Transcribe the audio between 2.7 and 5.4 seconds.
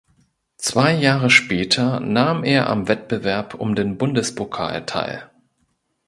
am Wettbewerb um den Bundespokal teil.